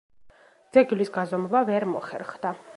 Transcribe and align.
ძეგლის 0.77 1.13
გაზომვა 1.19 1.63
ვერ 1.71 1.89
მოხერხდა. 1.95 2.59